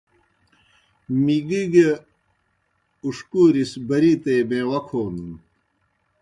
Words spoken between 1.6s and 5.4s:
گہ اُݜکُورِس بَرِیتے میواہ کھونَن۔